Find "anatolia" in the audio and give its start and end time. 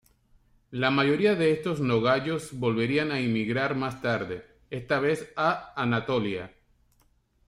5.79-6.51